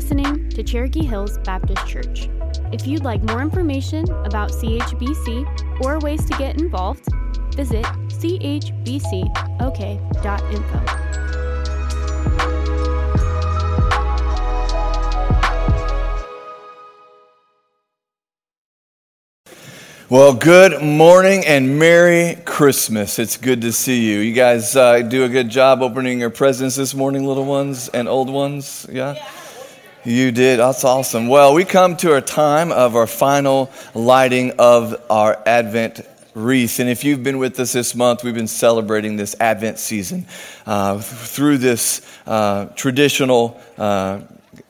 [0.00, 2.30] listening to Cherokee Hills Baptist Church.
[2.72, 7.06] If you'd like more information about CHBC or ways to get involved,
[7.54, 8.80] visit chbcok.info.
[20.08, 23.18] Well, good morning and Merry Christmas.
[23.18, 24.20] It's good to see you.
[24.20, 28.08] You guys uh, do a good job opening your presents this morning, little ones and
[28.08, 28.86] old ones.
[28.90, 29.12] Yeah?
[29.12, 29.30] yeah?
[30.02, 30.60] You did.
[30.60, 31.28] That's awesome.
[31.28, 36.00] Well, we come to a time of our final lighting of our Advent
[36.34, 36.80] wreath.
[36.80, 40.24] And if you've been with us this month, we've been celebrating this Advent season
[40.64, 44.20] uh, through this uh, traditional, uh,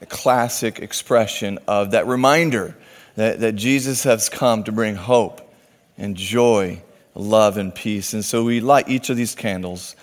[0.08, 2.76] classic expression of that reminder
[3.14, 5.48] that, that Jesus has come to bring hope
[5.96, 6.82] and joy,
[7.14, 8.14] love and peace.
[8.14, 9.94] And so we light each of these candles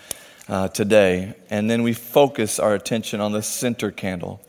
[0.48, 4.40] uh, today, and then we focus our attention on the center candle.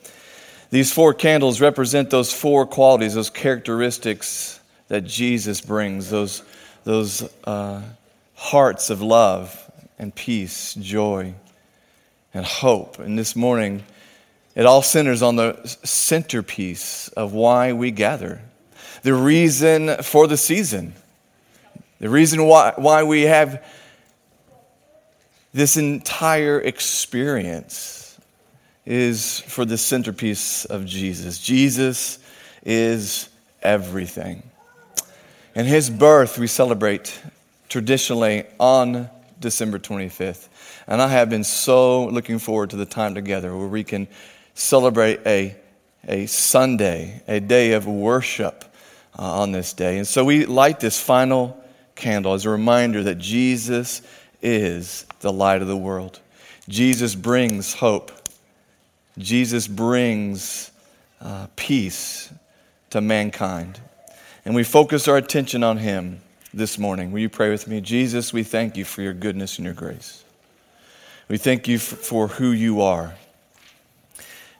[0.71, 6.43] These four candles represent those four qualities, those characteristics that Jesus brings, those,
[6.83, 7.81] those uh,
[8.35, 11.33] hearts of love and peace, joy
[12.33, 12.99] and hope.
[12.99, 13.83] And this morning,
[14.55, 18.41] it all centers on the centerpiece of why we gather
[19.01, 20.93] the reason for the season,
[21.99, 23.65] the reason why, why we have
[25.53, 27.98] this entire experience
[28.89, 31.37] is for the centerpiece of Jesus.
[31.37, 32.17] Jesus
[32.65, 33.29] is
[33.61, 34.41] everything.
[35.53, 37.21] And his birth we celebrate
[37.69, 39.07] traditionally on
[39.39, 40.47] December 25th.
[40.87, 44.07] And I have been so looking forward to the time together where we can
[44.55, 45.55] celebrate a,
[46.07, 48.65] a Sunday, a day of worship
[49.19, 49.99] uh, on this day.
[49.99, 54.01] And so we light this final candle as a reminder that Jesus
[54.41, 56.19] is the light of the world.
[56.67, 58.11] Jesus brings hope.
[59.19, 60.71] Jesus brings
[61.21, 62.33] uh, peace
[62.89, 63.79] to mankind.
[64.45, 66.21] And we focus our attention on Him
[66.53, 67.11] this morning.
[67.11, 67.81] Will you pray with me?
[67.81, 70.23] Jesus, we thank you for your goodness and your grace.
[71.27, 73.13] We thank you for who you are.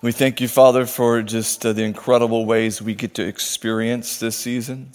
[0.01, 4.35] We thank you, Father, for just uh, the incredible ways we get to experience this
[4.35, 4.91] season.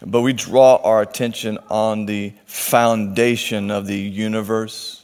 [0.00, 4.97] But we draw our attention on the foundation of the universe,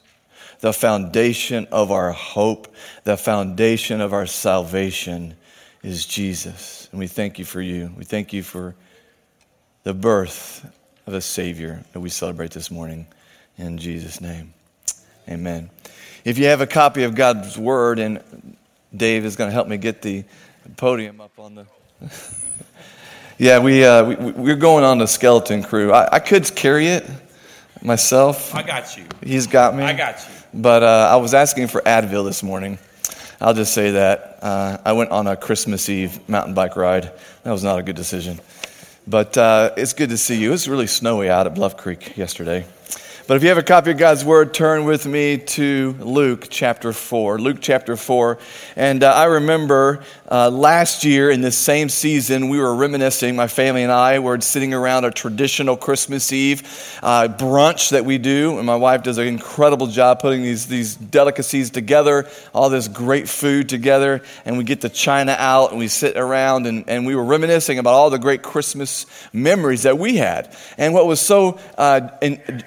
[0.65, 5.35] the foundation of our hope, the foundation of our salvation
[5.83, 6.89] is Jesus.
[6.91, 7.93] And we thank you for you.
[7.99, 8.75] We thank you for
[9.83, 10.65] the birth
[11.07, 13.07] of a Savior that we celebrate this morning.
[13.59, 14.55] In Jesus' name,
[15.29, 15.69] amen.
[16.25, 18.57] If you have a copy of God's Word and
[18.97, 20.25] Dave is going to help me get the
[20.79, 21.67] podium up on the.
[23.37, 25.93] yeah, we, uh, we, we're going on the skeleton crew.
[25.93, 27.05] I, I could carry it
[27.83, 28.55] myself.
[28.55, 29.05] I got you.
[29.23, 29.83] He's got me.
[29.83, 30.44] I got you.
[30.55, 32.79] But uh, I was asking for Advil this morning.
[33.41, 34.39] I'll just say that.
[34.41, 37.11] Uh, I went on a Christmas Eve mountain bike ride.
[37.43, 38.39] That was not a good decision.
[39.05, 40.51] But uh, it's good to see you.
[40.51, 42.65] It was really snowy out at Bluff Creek yesterday.
[43.27, 46.93] But if you have a copy of God's Word, turn with me to Luke chapter
[46.93, 47.39] 4.
[47.39, 48.37] Luke chapter 4.
[48.77, 53.47] And uh, I remember uh, last year in this same season, we were reminiscing, my
[53.47, 58.59] family and I were sitting around a traditional Christmas Eve uh, brunch that we do.
[58.59, 63.27] And my wife does an incredible job putting these, these delicacies together, all this great
[63.27, 64.21] food together.
[64.45, 67.79] And we get the china out and we sit around and, and we were reminiscing
[67.79, 70.55] about all the great Christmas memories that we had.
[70.77, 72.11] And what was so uh,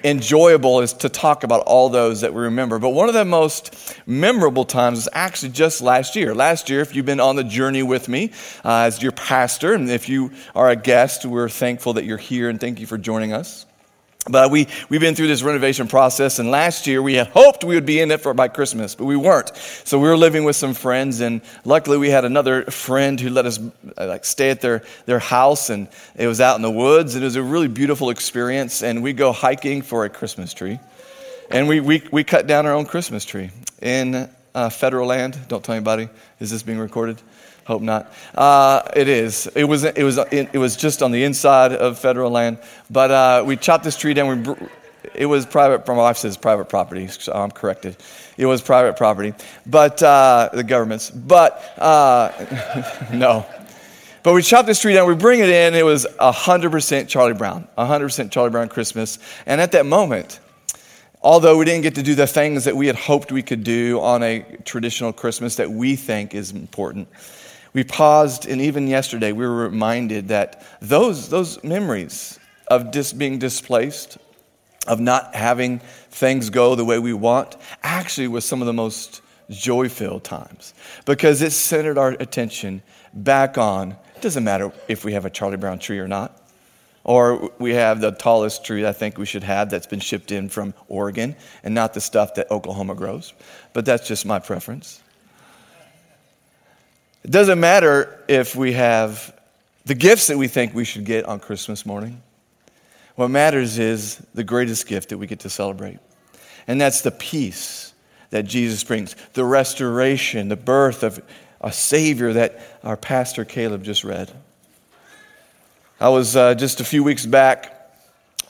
[0.02, 2.78] enjoyable enjoyable is to talk about all those that we remember.
[2.78, 6.34] But one of the most memorable times is actually just last year.
[6.34, 8.32] Last year, if you've been on the journey with me
[8.64, 12.48] uh, as your pastor, and if you are a guest, we're thankful that you're here
[12.48, 13.66] and thank you for joining us.
[14.28, 17.74] But we, we've been through this renovation process, and last year we had hoped we
[17.74, 19.56] would be in it for by Christmas, but we weren't.
[19.84, 23.46] So we were living with some friends, and luckily we had another friend who let
[23.46, 23.58] us
[23.96, 27.24] uh, like stay at their, their house, and it was out in the woods, and
[27.24, 28.82] it was a really beautiful experience.
[28.82, 30.78] And we go hiking for a Christmas tree,
[31.50, 33.50] and we, we, we cut down our own Christmas tree
[33.80, 35.38] in uh, federal land.
[35.48, 36.08] Don't tell anybody.
[36.40, 37.20] Is this being recorded?
[37.64, 38.12] Hope not.
[38.34, 39.46] Uh, it is.
[39.54, 39.84] It was.
[39.84, 40.18] It was.
[40.32, 42.58] It was just on the inside of federal land.
[42.90, 44.42] But uh, we chopped this tree down.
[44.42, 44.54] We,
[45.14, 45.86] it was private.
[45.86, 47.08] My wife says private property.
[47.08, 47.96] So I'm corrected.
[48.38, 49.34] It was private property,
[49.66, 51.10] but uh, the government's.
[51.10, 53.44] But uh, no.
[54.22, 55.08] But we chopped this tree down.
[55.08, 55.74] We bring it in.
[55.74, 57.68] It was 100% Charlie Brown.
[57.78, 59.18] 100% Charlie Brown Christmas.
[59.46, 60.40] And at that moment,
[61.22, 64.00] although we didn't get to do the things that we had hoped we could do
[64.00, 67.08] on a traditional Christmas that we think is important
[67.72, 73.38] we paused, and even yesterday we were reminded that those, those memories of dis, being
[73.38, 74.18] displaced,
[74.86, 75.80] of not having
[76.10, 80.74] things go the way we want, actually was some of the most joy filled times
[81.06, 82.82] because it centered our attention
[83.14, 86.47] back on it doesn't matter if we have a Charlie Brown tree or not,
[87.08, 90.50] or we have the tallest tree I think we should have that's been shipped in
[90.50, 93.32] from Oregon and not the stuff that Oklahoma grows.
[93.72, 95.00] But that's just my preference.
[97.24, 99.34] It doesn't matter if we have
[99.86, 102.20] the gifts that we think we should get on Christmas morning.
[103.14, 106.00] What matters is the greatest gift that we get to celebrate,
[106.66, 107.94] and that's the peace
[108.28, 111.24] that Jesus brings, the restoration, the birth of
[111.62, 114.30] a Savior that our pastor Caleb just read.
[116.00, 117.74] I was uh, just a few weeks back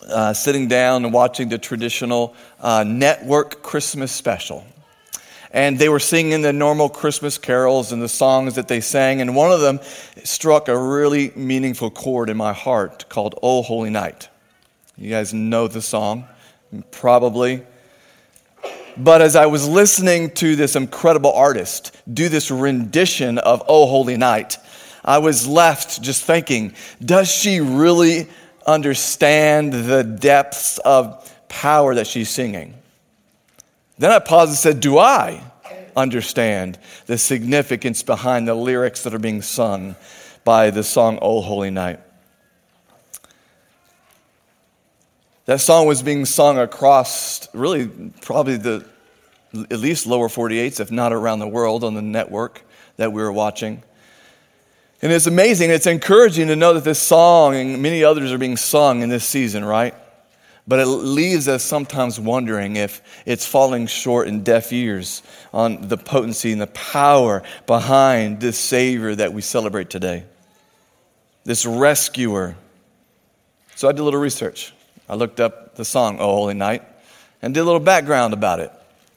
[0.07, 4.67] uh, sitting down and watching the traditional uh, network Christmas special.
[5.51, 9.23] And they were singing the normal Christmas carols and the songs that they sang.
[9.23, 9.81] And one of them
[10.25, 14.29] struck a really meaningful chord in my heart called Oh Holy Night.
[14.99, 16.29] You guys know the song,
[16.91, 17.63] probably.
[18.99, 24.19] But as I was listening to this incredible artist do this rendition of Oh Holy
[24.19, 24.59] Night,
[25.05, 26.75] I was left just thinking,
[27.05, 28.29] does she really
[28.67, 32.75] understand the depths of power that she's singing?
[33.99, 35.43] Then I paused and said, Do I
[35.97, 39.97] understand the significance behind the lyrics that are being sung
[40.45, 42.01] by the song Oh Holy Night?
[45.47, 47.89] That song was being sung across really
[48.21, 48.85] probably the
[49.55, 52.63] at least lower 48s, if not around the world on the network
[52.97, 53.83] that we were watching.
[55.01, 58.57] And it's amazing, it's encouraging to know that this song and many others are being
[58.57, 59.95] sung in this season, right?
[60.67, 65.23] But it leaves us sometimes wondering if it's falling short in deaf ears
[65.53, 70.25] on the potency and the power behind this Savior that we celebrate today,
[71.45, 72.57] this rescuer.
[73.77, 74.75] So I did a little research.
[75.09, 76.83] I looked up the song, Oh Holy Night,
[77.41, 78.73] and did a little background about it.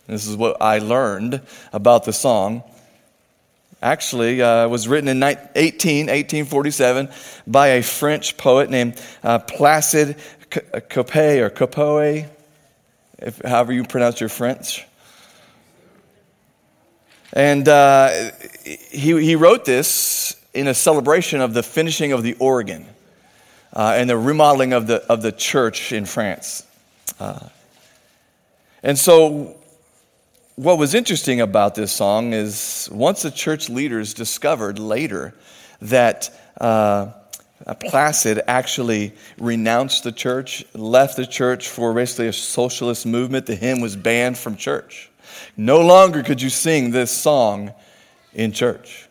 [0.07, 1.41] This is what I learned
[1.73, 2.63] about the song.
[3.81, 7.09] Actually, uh, was written in 18, 1847
[7.47, 10.17] by a French poet named uh, Placide
[10.51, 12.25] Capet or Capoe,
[13.17, 14.85] if, however you pronounce your French.
[17.33, 18.31] And uh,
[18.63, 22.85] he, he wrote this in a celebration of the finishing of the organ
[23.73, 26.67] uh, and the remodeling of the, of the church in France.
[27.19, 27.47] Uh,
[28.83, 29.60] and so,
[30.55, 35.33] what was interesting about this song is once the church leaders discovered later
[35.81, 37.07] that uh,
[37.65, 43.81] Placide actually renounced the church, left the church for basically a socialist movement, the hymn
[43.81, 45.09] was banned from church.
[45.55, 47.73] No longer could you sing this song
[48.33, 49.07] in church.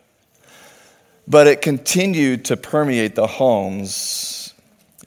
[1.27, 4.53] But it continued to permeate the homes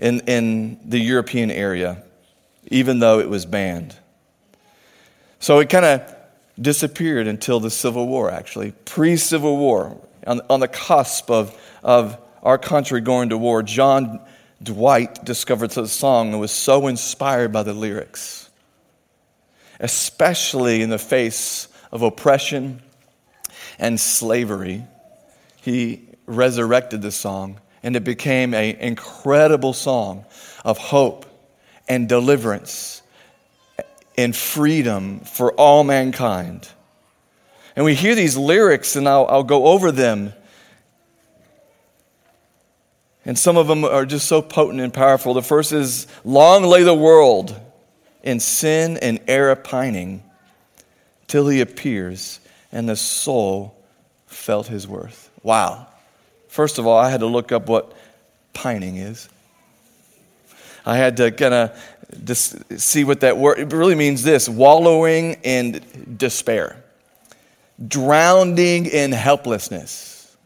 [0.01, 2.03] in, in the European area,
[2.69, 3.97] even though it was banned.
[5.39, 6.14] So it kind of
[6.61, 8.73] disappeared until the Civil War, actually.
[8.85, 9.97] Pre Civil War,
[10.27, 14.21] on, on the cusp of, of our country going to war, John
[14.63, 18.49] Dwight discovered the song and was so inspired by the lyrics,
[19.81, 22.83] especially in the face of oppression
[23.79, 24.85] and slavery.
[25.63, 30.25] He resurrected the song and it became an incredible song
[30.65, 31.27] of hope
[31.87, 33.03] and deliverance
[34.17, 36.69] and freedom for all mankind.
[37.77, 40.33] And we hear these lyrics, and I'll, I'll go over them.
[43.25, 45.35] And some of them are just so potent and powerful.
[45.35, 47.59] The first is Long lay the world
[48.23, 50.23] in sin and error pining
[51.27, 52.39] till he appears,
[52.71, 53.77] and the soul
[54.27, 55.31] felt his worth.
[55.43, 55.89] Wow.
[56.49, 57.93] First of all, I had to look up what
[58.53, 59.29] pining is.
[60.87, 61.85] I had to kind of
[62.77, 66.83] see what that word really means this wallowing in despair,
[67.87, 70.37] drowning in helplessness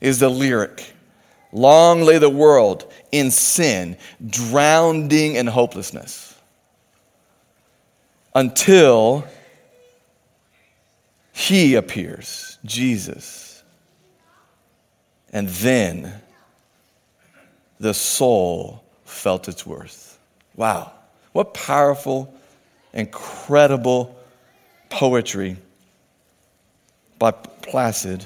[0.00, 0.92] is the lyric.
[1.52, 6.34] Long lay the world in sin, drowning in hopelessness
[8.34, 9.24] until
[11.32, 13.46] he appears, Jesus
[15.36, 16.14] and then
[17.78, 20.05] the soul felt its worth.
[20.56, 20.92] Wow.
[21.32, 22.34] What powerful,
[22.92, 24.16] incredible
[24.88, 25.58] poetry
[27.18, 28.24] by Placide.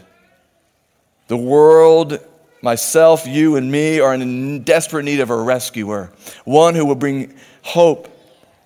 [1.28, 2.18] The world,
[2.62, 6.12] myself, you, and me are in desperate need of a rescuer,
[6.44, 8.08] one who will bring hope,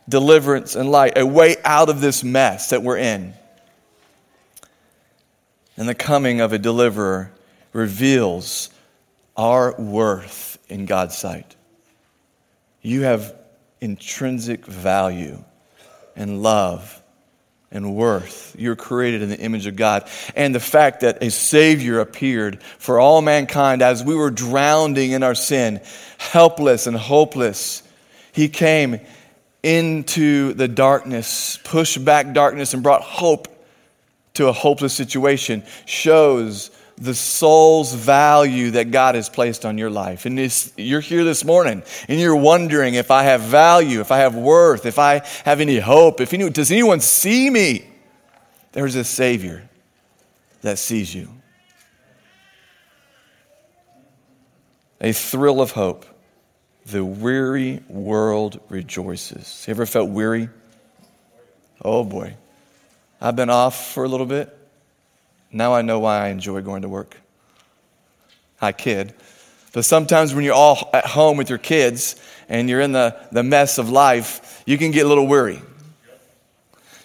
[0.09, 3.35] deliverance, and light, a way out of this mess that we're in.
[5.77, 7.33] And the coming of a deliverer
[7.73, 8.71] reveals
[9.37, 11.57] our worth in God's sight.
[12.81, 13.35] You have
[13.81, 15.43] intrinsic value
[16.17, 17.03] and love
[17.71, 18.55] and worth.
[18.59, 20.09] You're created in the image of God.
[20.37, 25.23] And the fact that a Savior appeared for all mankind as we were drowning in
[25.23, 25.81] our sin,
[26.19, 27.83] helpless and hopeless,
[28.33, 29.01] He came
[29.63, 33.49] into the darkness, pushed back darkness, and brought hope
[34.35, 40.27] to a hopeless situation, shows the soul's value that God has placed on your life.
[40.27, 40.39] And
[40.77, 44.87] you're here this morning and you're wondering if I have value, if I have worth,
[44.87, 47.87] if I have any hope, if does anyone see me?
[48.73, 49.69] There's a Savior
[50.63, 51.29] that sees you.
[55.01, 56.07] A thrill of hope.
[56.87, 59.65] The weary world rejoices.
[59.67, 60.49] You ever felt weary?
[61.83, 62.37] Oh boy.
[63.21, 64.57] I've been off for a little bit.
[65.55, 67.17] Now I know why I enjoy going to work.
[68.61, 69.15] I kid.
[69.73, 72.17] But sometimes when you're all at home with your kids
[72.49, 75.63] and you're in the, the mess of life, you can get a little weary.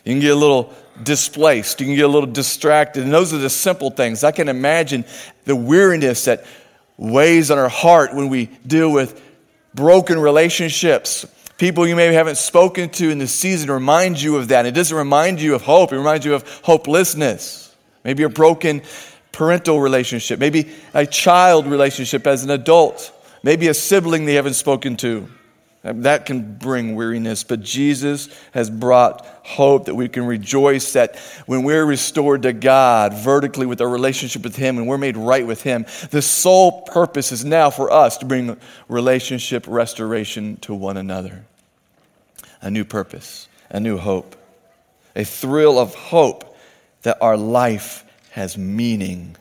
[0.04, 1.80] You can get a little displaced.
[1.80, 3.04] You can get a little distracted.
[3.04, 4.24] And those are the simple things.
[4.24, 5.06] I can imagine
[5.46, 6.44] the weariness that
[6.98, 9.22] weighs on our heart when we deal with
[9.76, 11.26] broken relationships.
[11.60, 14.66] People you maybe haven't spoken to in the season remind you of that.
[14.66, 17.69] It doesn't remind you of hope, it reminds you of hopelessness.
[18.04, 18.82] Maybe a broken
[19.32, 23.12] parental relationship, maybe a child relationship as an adult,
[23.44, 25.30] maybe a sibling they haven't spoken to.
[25.82, 31.16] That can bring weariness, but Jesus has brought hope that we can rejoice that
[31.46, 35.48] when we're restored to God vertically with our relationship with Him and we're made right
[35.48, 38.58] with Him, the sole purpose is now for us to bring
[38.90, 41.46] relationship restoration to one another.
[42.62, 44.36] A new purpose, a new hope,
[45.16, 46.49] a thrill of hope
[47.04, 49.36] that our life has meaning.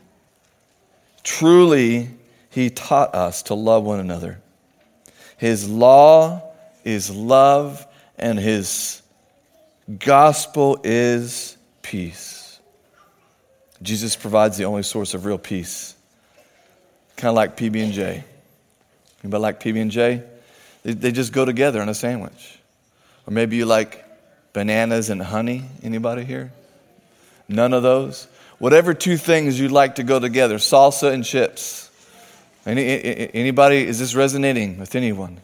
[1.22, 2.10] Truly,
[2.50, 4.40] He taught us to love one another.
[5.36, 6.42] His law
[6.84, 7.86] is love,
[8.16, 9.02] and His
[9.98, 12.60] gospel is peace.
[13.80, 15.94] Jesus provides the only source of real peace.
[17.16, 18.24] Kind of like PB and J.
[19.22, 20.22] Anybody like PB and J?
[20.82, 22.58] They, they just go together in a sandwich.
[23.26, 24.04] Or maybe you like
[24.52, 25.64] bananas and honey.
[25.82, 26.52] Anybody here?
[27.48, 28.28] None of those?
[28.58, 31.90] Whatever two things you'd like to go together, salsa and chips.
[32.66, 32.84] Any,
[33.32, 35.40] anybody, is this resonating with anyone?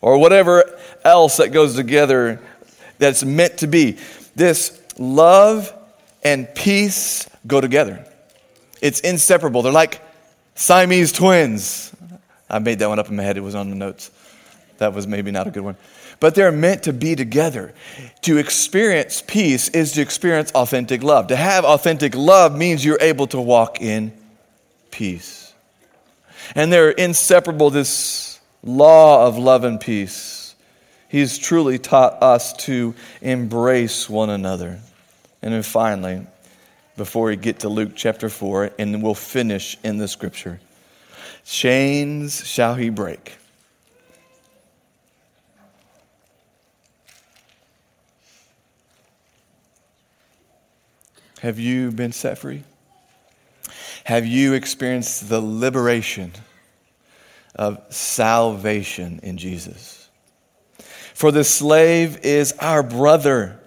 [0.00, 2.40] Or whatever else that goes together
[2.98, 3.98] that's meant to be.
[4.34, 5.72] This love
[6.24, 8.04] and peace go together.
[8.80, 9.62] It's inseparable.
[9.62, 10.00] They're like
[10.54, 11.94] Siamese twins.
[12.48, 14.10] I made that one up in my head, it was on the notes.
[14.78, 15.76] That was maybe not a good one
[16.20, 17.72] but they're meant to be together.
[18.22, 21.28] To experience peace is to experience authentic love.
[21.28, 24.12] To have authentic love means you're able to walk in
[24.90, 25.52] peace.
[26.54, 30.54] And they're inseparable, this law of love and peace.
[31.08, 34.78] He's truly taught us to embrace one another.
[35.42, 36.26] And then finally,
[36.96, 40.60] before we get to Luke chapter 4, and we'll finish in the scripture
[41.44, 43.36] chains shall he break
[51.40, 52.64] Have you been set free?
[54.04, 56.32] Have you experienced the liberation
[57.54, 60.08] of salvation in Jesus?
[61.14, 63.58] For the slave is our brother,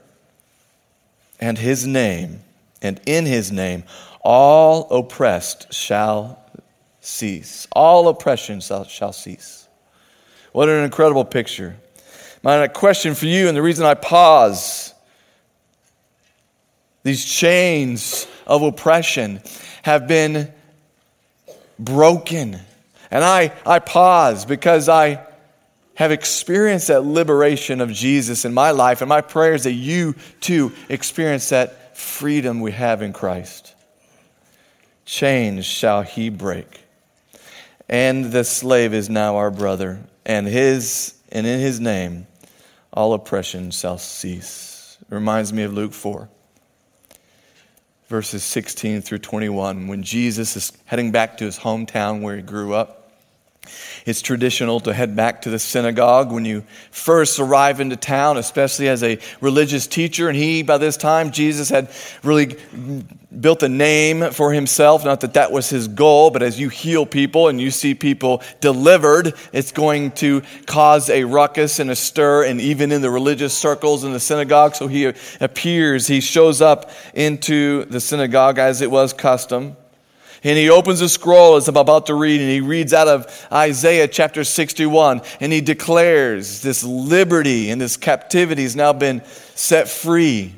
[1.40, 2.42] and his name,
[2.82, 3.84] and in his name,
[4.22, 6.40] all oppressed shall
[7.02, 7.68] cease.
[7.72, 9.68] All oppression shall, shall cease.
[10.52, 11.76] What an incredible picture.
[12.44, 14.93] My question for you, and the reason I pause
[17.04, 19.42] these chains of oppression
[19.84, 20.52] have been
[21.78, 22.60] broken.
[23.12, 25.26] And I, I pause because I
[25.96, 30.16] have experienced that liberation of Jesus in my life, and my prayer is that you
[30.40, 33.76] too experience that freedom we have in Christ.
[35.06, 36.82] Chains shall he break.
[37.90, 42.28] And the slave is now our brother, and his and in his name
[42.92, 44.98] all oppression shall cease.
[45.02, 46.30] It reminds me of Luke 4
[48.08, 52.74] verses 16 through 21, when Jesus is heading back to his hometown where he grew
[52.74, 53.03] up.
[54.06, 58.90] It's traditional to head back to the synagogue when you first arrive into town, especially
[58.90, 60.28] as a religious teacher.
[60.28, 61.90] And he, by this time, Jesus had
[62.24, 62.58] really
[63.40, 65.06] built a name for himself.
[65.06, 68.42] Not that that was his goal, but as you heal people and you see people
[68.62, 73.58] delivered, it's going to cause a ruckus and a stir, and even in the religious
[73.58, 74.76] circles in the synagogue.
[74.76, 79.78] So he appears, he shows up into the synagogue as it was custom.
[80.44, 83.48] And he opens a scroll as I'm about to read, and he reads out of
[83.52, 89.24] Isaiah chapter 61, and he declares this liberty and this captivity has now been
[89.56, 90.54] set free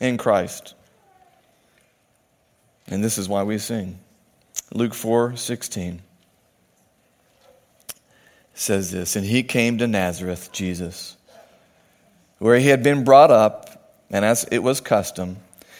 [0.00, 0.74] in Christ.
[2.88, 3.98] And this is why we sing.
[4.72, 6.02] Luke 4 16
[8.54, 11.16] says this And he came to Nazareth, Jesus,
[12.38, 15.36] where he had been brought up, and as it was custom,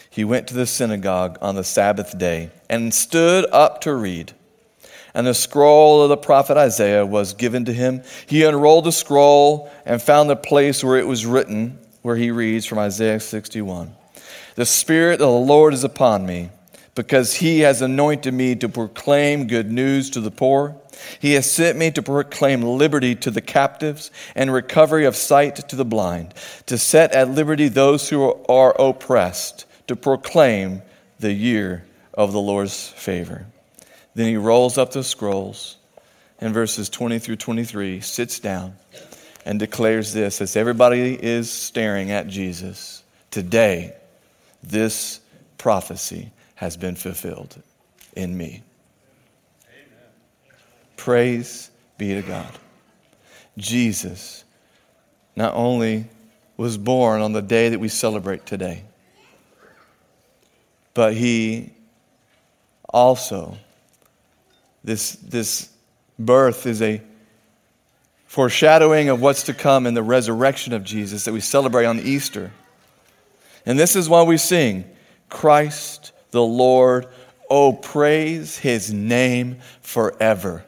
[0.09, 4.33] he went to the synagogue on the Sabbath day and stood up to read.
[5.13, 8.03] And the scroll of the prophet Isaiah was given to him.
[8.27, 12.65] He unrolled the scroll and found the place where it was written, where he reads
[12.65, 13.95] from Isaiah 61.
[14.55, 16.49] The Spirit of the Lord is upon me,
[16.95, 20.75] because he has anointed me to proclaim good news to the poor.
[21.19, 25.75] He has sent me to proclaim liberty to the captives and recovery of sight to
[25.75, 26.33] the blind,
[26.65, 30.81] to set at liberty those who are oppressed to proclaim
[31.19, 33.45] the year of the Lord's favor.
[34.15, 35.77] Then he rolls up the scrolls
[36.39, 38.75] in verses 20 through 23, sits down,
[39.45, 43.93] and declares this as everybody is staring at Jesus Today,
[44.63, 45.19] this
[45.57, 47.61] prophecy has been fulfilled
[48.15, 48.63] in me.
[49.67, 50.09] Amen.
[50.97, 52.51] Praise be to God.
[53.57, 54.43] Jesus
[55.35, 56.05] not only
[56.57, 58.83] was born on the day that we celebrate today,
[60.93, 61.71] but he
[62.87, 63.57] also,
[64.83, 65.69] this, this
[66.17, 67.01] birth is a
[68.25, 72.51] foreshadowing of what's to come in the resurrection of Jesus that we celebrate on Easter.
[73.65, 74.85] And this is why we sing,
[75.29, 77.07] Christ the Lord,
[77.49, 80.63] oh, praise his name forever.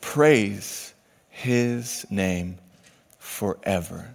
[0.00, 0.94] Praise
[1.30, 2.58] his name
[3.18, 4.14] forever.